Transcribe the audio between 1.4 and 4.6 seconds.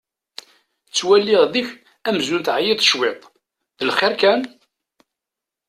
deg-k amzun teɛyiḍ cwiṭ! D lxir kan?